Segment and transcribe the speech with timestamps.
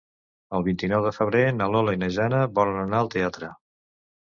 [0.59, 3.53] El vint-i-nou de febrer na Lola i na Jana volen anar al teatre.